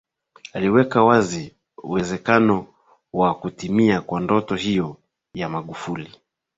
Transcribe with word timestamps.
Aliweka 0.53 1.03
wazi 1.03 1.55
uwezekano 1.83 2.65
wa 3.13 3.35
kutimia 3.35 4.01
kwa 4.01 4.19
ndoto 4.21 4.55
hiyo 4.55 4.97
ya 5.33 5.49
Magufuli 5.49 6.19